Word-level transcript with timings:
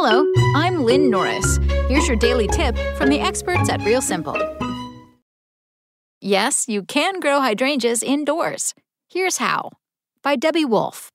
Hello, 0.00 0.32
I'm 0.54 0.84
Lynn 0.84 1.10
Norris. 1.10 1.58
Here's 1.88 2.06
your 2.06 2.16
daily 2.16 2.46
tip 2.46 2.78
from 2.96 3.08
the 3.08 3.18
experts 3.18 3.68
at 3.68 3.82
Real 3.82 4.00
Simple. 4.00 4.36
Yes, 6.20 6.68
you 6.68 6.84
can 6.84 7.18
grow 7.18 7.40
hydrangeas 7.40 8.04
indoors. 8.04 8.74
Here's 9.08 9.38
how. 9.38 9.72
By 10.22 10.36
Debbie 10.36 10.64
Wolf. 10.64 11.10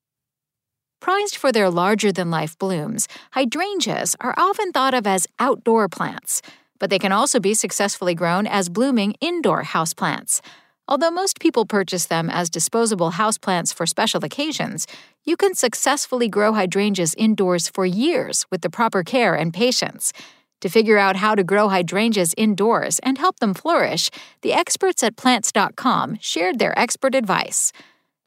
Prized 1.00 1.34
for 1.34 1.50
their 1.50 1.70
larger 1.70 2.12
than 2.12 2.30
life 2.30 2.58
blooms, 2.58 3.08
hydrangeas 3.32 4.16
are 4.20 4.34
often 4.36 4.70
thought 4.70 4.92
of 4.92 5.06
as 5.06 5.26
outdoor 5.38 5.88
plants, 5.88 6.42
but 6.78 6.90
they 6.90 6.98
can 6.98 7.10
also 7.10 7.40
be 7.40 7.54
successfully 7.54 8.14
grown 8.14 8.46
as 8.46 8.68
blooming 8.68 9.14
indoor 9.18 9.62
houseplants. 9.62 10.42
Although 10.86 11.10
most 11.10 11.40
people 11.40 11.64
purchase 11.64 12.06
them 12.06 12.28
as 12.28 12.50
disposable 12.50 13.12
houseplants 13.12 13.72
for 13.72 13.86
special 13.86 14.22
occasions, 14.24 14.86
you 15.24 15.36
can 15.36 15.54
successfully 15.54 16.28
grow 16.28 16.52
hydrangeas 16.52 17.14
indoors 17.14 17.68
for 17.68 17.86
years 17.86 18.44
with 18.50 18.60
the 18.60 18.68
proper 18.68 19.02
care 19.02 19.34
and 19.34 19.52
patience. 19.52 20.12
To 20.60 20.68
figure 20.68 20.98
out 20.98 21.16
how 21.16 21.34
to 21.34 21.44
grow 21.44 21.68
hydrangeas 21.68 22.34
indoors 22.36 22.98
and 23.00 23.18
help 23.18 23.40
them 23.40 23.54
flourish, 23.54 24.10
the 24.42 24.52
experts 24.52 25.02
at 25.02 25.16
plants.com 25.16 26.18
shared 26.20 26.58
their 26.58 26.78
expert 26.78 27.14
advice. 27.14 27.72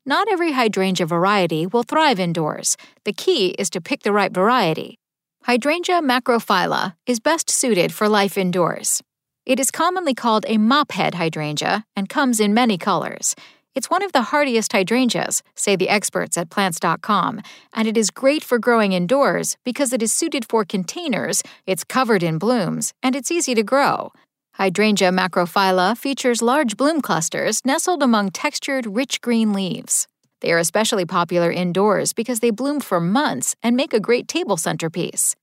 Not 0.06 0.28
every 0.32 0.54
hydrangea 0.54 1.06
variety 1.06 1.68
will 1.68 1.84
thrive 1.84 2.20
indoors. 2.20 2.78
The 3.06 3.14
key 3.14 3.50
is 3.60 3.70
to 3.72 3.82
pick 3.82 4.04
the 4.04 4.14
right 4.14 4.34
variety. 4.34 4.98
Hydrangea 5.44 6.02
macrophylla 6.02 6.96
is 7.06 7.20
best 7.20 7.50
suited 7.50 7.94
for 7.94 8.10
life 8.10 8.38
indoors. 8.38 9.02
It 9.48 9.62
is 9.62 9.72
commonly 9.72 10.14
called 10.14 10.44
a 10.50 10.58
mophead 10.58 11.14
hydrangea 11.14 11.86
and 11.96 12.10
comes 12.10 12.42
in 12.42 12.54
many 12.54 12.78
colors. 12.78 13.34
It's 13.76 13.90
one 13.90 14.04
of 14.04 14.12
the 14.12 14.24
hardiest 14.24 14.74
hydrangeas, 14.74 15.42
say 15.56 15.78
the 15.78 15.88
experts 15.88 16.38
at 16.38 16.50
plants.com, 16.50 17.40
and 17.74 17.88
it 17.88 17.96
is 17.96 18.12
great 18.12 18.44
for 18.44 18.60
growing 18.60 18.92
indoors 18.92 19.56
because 19.64 19.94
it 19.94 20.04
is 20.04 20.12
suited 20.12 20.44
for 20.50 20.66
containers, 20.66 21.44
it's 21.66 21.86
covered 21.86 22.24
in 22.24 22.38
blooms, 22.38 22.94
and 23.02 23.16
it's 23.16 23.32
easy 23.32 23.56
to 23.56 23.64
grow. 23.64 24.12
Hydrangea 24.56 25.12
macrophylla 25.12 25.98
features 25.98 26.42
large 26.42 26.76
bloom 26.76 27.02
clusters 27.02 27.62
nestled 27.64 28.04
among 28.04 28.32
textured, 28.32 28.86
rich 28.86 29.22
green 29.22 29.54
leaves. 29.54 30.10
They 30.42 30.52
are 30.52 30.60
especially 30.60 31.06
popular 31.06 31.50
indoors 31.50 32.12
because 32.12 32.42
they 32.42 32.50
bloom 32.50 32.82
for 32.82 33.00
months 33.00 33.56
and 33.64 33.78
make 33.78 33.94
a 33.94 34.02
great 34.02 34.28
table 34.28 34.58
centerpiece. 34.58 35.38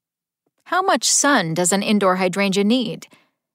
How 0.65 0.83
much 0.83 1.05
sun 1.05 1.55
does 1.55 1.73
an 1.73 1.83
indoor 1.83 2.17
hydrangea 2.17 2.65
need? 2.65 3.07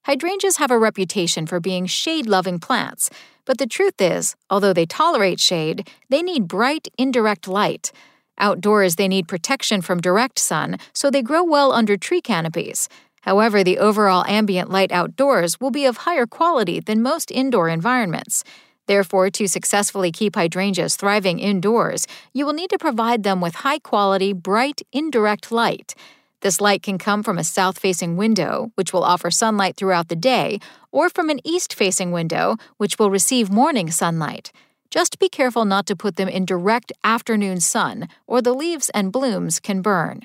Hydrangeas 0.09 0.57
have 0.57 0.71
a 0.71 0.79
reputation 0.79 1.45
for 1.45 1.59
being 1.59 1.85
shade 1.85 2.25
loving 2.25 2.57
plants, 2.57 3.11
but 3.45 3.59
the 3.59 3.67
truth 3.67 4.01
is, 4.01 4.35
although 4.49 4.73
they 4.73 4.87
tolerate 4.87 5.39
shade, 5.39 5.87
they 6.09 6.23
need 6.23 6.47
bright, 6.47 6.87
indirect 6.97 7.47
light. 7.47 7.91
Outdoors, 8.39 8.95
they 8.95 9.07
need 9.07 9.27
protection 9.27 9.83
from 9.83 10.01
direct 10.01 10.39
sun, 10.39 10.79
so 10.93 11.11
they 11.11 11.21
grow 11.21 11.43
well 11.43 11.71
under 11.71 11.95
tree 11.95 12.21
canopies. 12.21 12.89
However, 13.21 13.63
the 13.63 13.77
overall 13.77 14.25
ambient 14.25 14.71
light 14.71 14.91
outdoors 14.91 15.61
will 15.61 15.69
be 15.69 15.85
of 15.85 15.97
higher 15.97 16.25
quality 16.25 16.79
than 16.79 17.03
most 17.03 17.29
indoor 17.29 17.69
environments. 17.69 18.43
Therefore, 18.87 19.29
to 19.29 19.47
successfully 19.47 20.11
keep 20.11 20.35
hydrangeas 20.35 20.95
thriving 20.95 21.37
indoors, 21.37 22.07
you 22.33 22.47
will 22.47 22.53
need 22.53 22.71
to 22.71 22.79
provide 22.79 23.21
them 23.21 23.41
with 23.41 23.61
high 23.61 23.77
quality, 23.77 24.33
bright, 24.33 24.81
indirect 24.91 25.51
light. 25.51 25.93
This 26.41 26.61
light 26.61 26.81
can 26.81 26.97
come 26.97 27.21
from 27.21 27.37
a 27.37 27.43
south 27.43 27.77
facing 27.77 28.15
window, 28.15 28.71
which 28.75 28.93
will 28.93 29.03
offer 29.03 29.29
sunlight 29.29 29.75
throughout 29.75 30.07
the 30.07 30.15
day, 30.15 30.59
or 30.91 31.09
from 31.09 31.29
an 31.29 31.41
east 31.43 31.73
facing 31.73 32.11
window, 32.11 32.55
which 32.77 32.97
will 32.97 33.11
receive 33.11 33.51
morning 33.51 33.91
sunlight. 33.91 34.51
Just 34.89 35.19
be 35.19 35.29
careful 35.29 35.65
not 35.65 35.85
to 35.87 35.95
put 35.95 36.15
them 36.15 36.29
in 36.29 36.45
direct 36.45 36.91
afternoon 37.03 37.59
sun, 37.59 38.07
or 38.25 38.41
the 38.41 38.53
leaves 38.53 38.89
and 38.91 39.11
blooms 39.11 39.59
can 39.59 39.81
burn. 39.81 40.21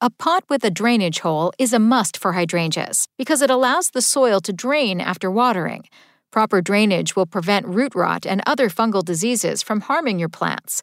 A 0.00 0.08
pot 0.08 0.44
with 0.48 0.64
a 0.64 0.70
drainage 0.70 1.18
hole 1.18 1.52
is 1.58 1.74
a 1.74 1.78
must 1.78 2.16
for 2.16 2.32
hydrangeas 2.32 3.06
because 3.18 3.42
it 3.42 3.50
allows 3.50 3.90
the 3.90 4.00
soil 4.00 4.40
to 4.40 4.52
drain 4.52 5.00
after 5.00 5.30
watering. 5.30 5.84
Proper 6.30 6.62
drainage 6.62 7.16
will 7.16 7.26
prevent 7.26 7.66
root 7.66 7.94
rot 7.94 8.24
and 8.24 8.40
other 8.46 8.70
fungal 8.70 9.04
diseases 9.04 9.62
from 9.62 9.82
harming 9.82 10.18
your 10.18 10.28
plants. 10.28 10.80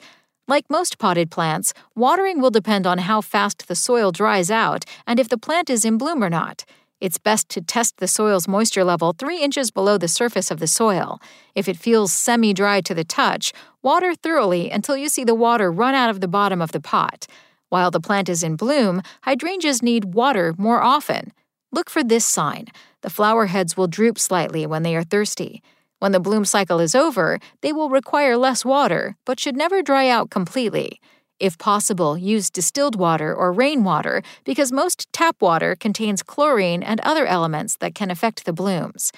Like 0.49 0.69
most 0.69 0.97
potted 0.97 1.29
plants, 1.29 1.73
watering 1.93 2.39
will 2.39 2.51
depend 2.51 2.87
on 2.87 2.99
how 2.99 3.19
fast 3.19 3.67
the 3.67 3.75
soil 3.75 4.13
dries 4.13 4.49
out 4.49 4.85
and 5.05 5.19
if 5.19 5.27
the 5.27 5.37
plant 5.37 5.69
is 5.69 5.83
in 5.83 5.97
bloom 5.97 6.23
or 6.23 6.29
not. 6.29 6.63
It's 7.01 7.17
best 7.17 7.49
to 7.49 7.61
test 7.61 7.97
the 7.97 8.07
soil's 8.07 8.47
moisture 8.47 8.85
level 8.85 9.11
3 9.11 9.43
inches 9.43 9.71
below 9.71 9.97
the 9.97 10.07
surface 10.07 10.49
of 10.49 10.59
the 10.59 10.67
soil. 10.67 11.19
If 11.53 11.67
it 11.67 11.75
feels 11.75 12.13
semi 12.13 12.53
dry 12.53 12.79
to 12.79 12.95
the 12.95 13.03
touch, 13.03 13.51
water 13.83 14.15
thoroughly 14.15 14.71
until 14.71 14.95
you 14.95 15.09
see 15.09 15.25
the 15.25 15.35
water 15.35 15.69
run 15.69 15.93
out 15.93 16.09
of 16.09 16.21
the 16.21 16.29
bottom 16.29 16.61
of 16.61 16.71
the 16.71 16.79
pot. 16.79 17.27
While 17.67 17.91
the 17.91 17.99
plant 17.99 18.29
is 18.29 18.41
in 18.41 18.55
bloom, 18.55 19.01
hydrangeas 19.23 19.83
need 19.83 20.13
water 20.13 20.55
more 20.57 20.81
often. 20.81 21.33
Look 21.73 21.89
for 21.89 22.05
this 22.05 22.25
sign 22.25 22.67
the 23.01 23.09
flower 23.09 23.47
heads 23.47 23.75
will 23.75 23.87
droop 23.87 24.17
slightly 24.17 24.65
when 24.65 24.83
they 24.83 24.95
are 24.95 25.03
thirsty. 25.03 25.61
When 25.99 26.11
the 26.11 26.19
bloom 26.19 26.45
cycle 26.45 26.79
is 26.79 26.93
over, 26.93 27.39
they 27.61 27.73
will 27.73 27.89
require 27.89 28.37
less 28.37 28.63
water, 28.63 29.15
but 29.25 29.39
should 29.39 29.55
never 29.55 29.81
dry 29.81 30.07
out 30.07 30.29
completely. 30.29 30.99
If 31.39 31.57
possible, 31.57 32.17
use 32.17 32.49
distilled 32.49 32.95
water 32.95 33.33
or 33.33 33.51
rainwater 33.51 34.23
because 34.43 34.71
most 34.71 35.11
tap 35.13 35.41
water 35.41 35.75
contains 35.75 36.23
chlorine 36.23 36.81
and 36.81 36.99
other 37.01 37.25
elements 37.25 37.77
that 37.77 37.95
can 37.95 38.09
affect 38.09 38.45
the 38.45 38.53
blooms. 38.53 39.11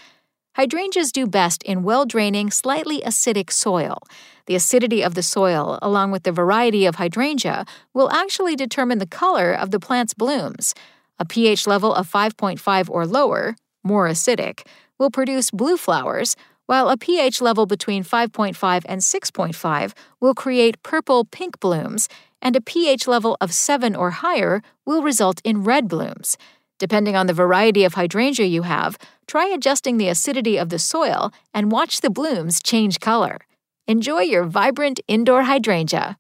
Hydrangeas 0.56 1.14
do 1.14 1.28
best 1.28 1.64
in 1.64 1.84
well 1.84 2.06
draining, 2.06 2.52
slightly 2.52 3.00
acidic 3.02 3.52
soil. 3.52 4.00
The 4.48 4.56
acidity 4.56 5.02
of 5.02 5.16
the 5.16 5.24
soil, 5.24 5.80
along 5.82 6.12
with 6.12 6.24
the 6.24 6.32
variety 6.32 6.86
of 6.86 6.96
hydrangea, 6.96 7.66
will 7.94 8.12
actually 8.12 8.56
determine 8.56 8.98
the 8.98 9.08
color 9.08 9.54
of 9.54 9.72
the 9.72 9.80
plant's 9.80 10.14
blooms. 10.14 10.74
A 11.18 11.26
pH 11.26 11.68
level 11.68 11.94
of 11.94 12.12
5.5 12.12 12.90
or 12.90 13.06
lower, 13.06 13.56
more 13.84 14.10
acidic, 14.10 14.66
will 14.98 15.12
produce 15.12 15.52
blue 15.52 15.78
flowers, 15.78 16.36
while 16.70 16.90
a 16.90 16.98
pH 16.98 17.42
level 17.42 17.66
between 17.66 18.04
5.5 18.04 18.84
and 18.88 19.02
6.5 19.02 19.94
will 20.20 20.36
create 20.36 20.84
purple 20.84 21.26
pink 21.26 21.60
blooms, 21.60 22.08
and 22.44 22.56
a 22.56 22.62
pH 22.62 23.08
level 23.08 23.36
of 23.42 23.52
7 23.52 23.96
or 23.96 24.12
higher 24.12 24.62
will 24.86 25.02
result 25.02 25.42
in 25.44 25.64
red 25.64 25.88
blooms. 25.88 26.38
Depending 26.78 27.16
on 27.16 27.26
the 27.26 27.34
variety 27.34 27.84
of 27.86 27.96
hydrangea 27.96 28.46
you 28.46 28.62
have, 28.62 29.00
try 29.28 29.48
adjusting 29.48 29.98
the 29.98 30.10
acidity 30.10 30.58
of 30.58 30.70
the 30.70 30.78
soil 30.78 31.34
and 31.56 31.72
watch 31.72 32.02
the 32.02 32.12
blooms 32.12 32.62
change 32.62 33.00
color. 33.00 33.40
Enjoy 33.88 34.22
your 34.22 34.44
vibrant 34.44 35.00
indoor 35.08 35.46
hydrangea. 35.46 36.20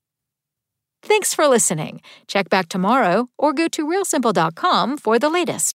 Thanks 1.03 1.31
for 1.31 1.47
listening. 1.47 2.01
Check 2.25 2.49
back 2.49 2.69
tomorrow 2.69 3.29
or 3.37 3.53
go 3.53 3.67
to 3.67 3.85
realsimple.com 3.85 4.97
for 4.97 5.19
the 5.19 5.29
latest. 5.29 5.75